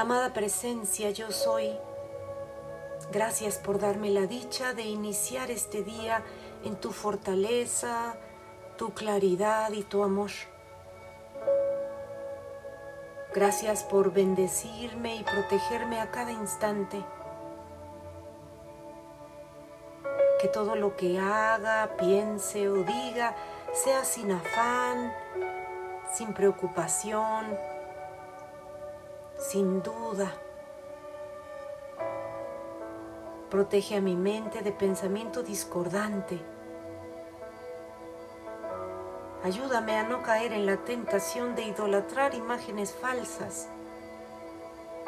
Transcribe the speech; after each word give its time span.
Amada 0.00 0.32
presencia, 0.32 1.10
yo 1.10 1.30
soy. 1.30 1.78
Gracias 3.12 3.58
por 3.58 3.78
darme 3.78 4.08
la 4.08 4.22
dicha 4.22 4.72
de 4.72 4.84
iniciar 4.84 5.50
este 5.50 5.82
día 5.82 6.22
en 6.64 6.76
tu 6.76 6.90
fortaleza, 6.90 8.14
tu 8.78 8.94
claridad 8.94 9.72
y 9.72 9.82
tu 9.82 10.02
amor. 10.02 10.30
Gracias 13.34 13.82
por 13.82 14.10
bendecirme 14.10 15.16
y 15.16 15.22
protegerme 15.22 16.00
a 16.00 16.10
cada 16.10 16.32
instante. 16.32 17.04
Que 20.40 20.48
todo 20.48 20.76
lo 20.76 20.96
que 20.96 21.18
haga, 21.18 21.90
piense 21.98 22.70
o 22.70 22.84
diga 22.84 23.36
sea 23.74 24.06
sin 24.06 24.32
afán, 24.32 25.12
sin 26.14 26.32
preocupación, 26.32 27.44
sin 29.40 29.82
duda. 29.82 30.32
Protege 33.50 33.96
a 33.96 34.00
mi 34.00 34.14
mente 34.14 34.62
de 34.62 34.70
pensamiento 34.70 35.42
discordante. 35.42 36.38
Ayúdame 39.42 39.96
a 39.96 40.02
no 40.02 40.22
caer 40.22 40.52
en 40.52 40.66
la 40.66 40.76
tentación 40.76 41.54
de 41.54 41.62
idolatrar 41.62 42.34
imágenes 42.34 42.92
falsas 42.92 43.68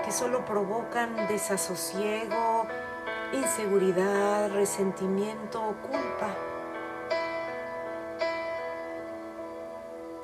que 0.02 0.10
solo 0.10 0.44
provocan 0.46 1.28
desasosiego, 1.28 2.66
inseguridad, 3.32 4.50
resentimiento 4.50 5.62
o 5.62 5.74
culpa. 5.74 6.34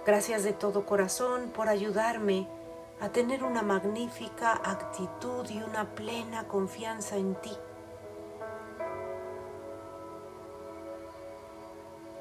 Gracias 0.06 0.42
de 0.42 0.54
todo 0.54 0.86
corazón 0.86 1.50
por 1.54 1.68
ayudarme 1.68 2.48
a 3.00 3.10
tener 3.10 3.44
una 3.44 3.62
magnífica 3.62 4.52
actitud 4.52 5.48
y 5.48 5.62
una 5.62 5.94
plena 5.94 6.48
confianza 6.48 7.16
en 7.16 7.34
ti. 7.36 7.52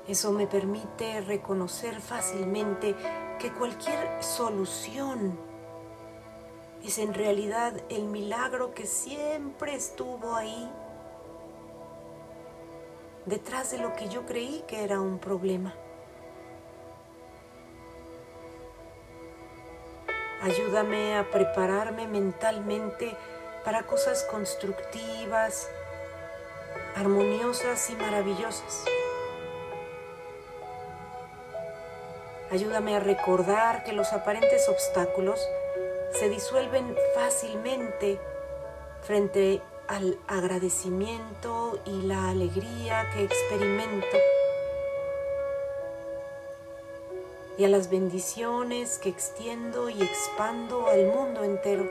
Eso 0.07 0.31
me 0.31 0.47
permite 0.47 1.21
reconocer 1.21 1.99
fácilmente 1.99 2.95
que 3.39 3.51
cualquier 3.51 4.23
solución 4.23 5.37
es 6.83 6.97
en 6.99 7.13
realidad 7.13 7.73
el 7.89 8.05
milagro 8.05 8.73
que 8.73 8.85
siempre 8.85 9.75
estuvo 9.75 10.35
ahí, 10.35 10.71
detrás 13.25 13.71
de 13.71 13.79
lo 13.79 13.93
que 13.93 14.07
yo 14.07 14.25
creí 14.25 14.63
que 14.67 14.83
era 14.83 15.01
un 15.01 15.19
problema. 15.19 15.73
Ayúdame 20.41 21.17
a 21.17 21.23
prepararme 21.31 22.07
mentalmente 22.07 23.15
para 23.65 23.83
cosas 23.83 24.23
constructivas, 24.23 25.67
armoniosas 26.95 27.89
y 27.89 27.95
maravillosas. 27.95 28.85
Ayúdame 32.51 32.95
a 32.95 32.99
recordar 32.99 33.83
que 33.83 33.93
los 33.93 34.13
aparentes 34.13 34.69
obstáculos 34.69 35.39
se 36.13 36.29
disuelven 36.29 36.95
fácilmente 37.13 38.19
frente 39.01 39.61
al 39.87 40.17
agradecimiento 40.27 41.79
y 41.85 42.03
la 42.03 42.29
alegría 42.29 43.09
que 43.13 43.23
experimento 43.23 44.17
y 47.57 47.65
a 47.65 47.69
las 47.69 47.89
bendiciones 47.89 48.99
que 48.99 49.09
extiendo 49.09 49.89
y 49.89 50.01
expando 50.01 50.87
al 50.87 51.07
mundo 51.07 51.43
entero. 51.43 51.85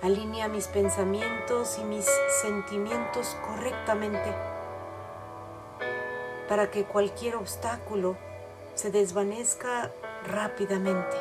Alinea 0.00 0.48
mis 0.48 0.66
pensamientos 0.68 1.78
y 1.78 1.84
mis 1.84 2.06
sentimientos 2.40 3.36
correctamente 3.46 4.32
para 6.48 6.70
que 6.70 6.84
cualquier 6.84 7.36
obstáculo 7.36 8.16
se 8.74 8.90
desvanezca 8.90 9.90
rápidamente. 10.24 11.16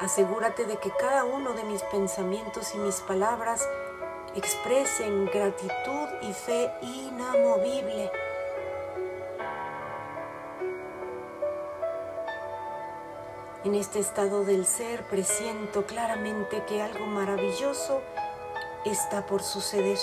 Asegúrate 0.00 0.64
de 0.64 0.78
que 0.78 0.90
cada 0.98 1.24
uno 1.24 1.52
de 1.52 1.64
mis 1.64 1.82
pensamientos 1.84 2.74
y 2.74 2.78
mis 2.78 2.96
palabras 3.00 3.68
expresen 4.34 5.26
gratitud 5.26 6.08
y 6.22 6.32
fe 6.32 6.70
inamovible. 6.82 8.10
En 13.64 13.74
este 13.74 13.98
estado 13.98 14.44
del 14.44 14.64
ser 14.66 15.02
presiento 15.04 15.84
claramente 15.84 16.64
que 16.66 16.80
algo 16.80 17.06
maravilloso 17.06 18.00
está 18.84 19.26
por 19.26 19.42
suceder. 19.42 19.98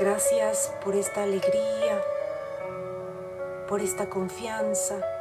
Gracias 0.00 0.72
por 0.82 0.94
esta 0.94 1.24
alegría, 1.24 2.02
por 3.68 3.80
esta 3.82 4.08
confianza, 4.08 5.17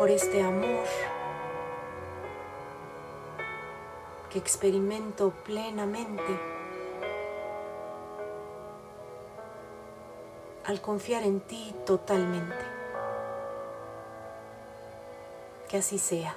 por 0.00 0.10
este 0.10 0.42
amor 0.42 0.86
que 4.30 4.38
experimento 4.38 5.30
plenamente 5.44 6.40
al 10.64 10.80
confiar 10.80 11.22
en 11.24 11.40
ti 11.40 11.74
totalmente. 11.84 12.64
Que 15.68 15.76
así 15.76 15.98
sea. 15.98 16.34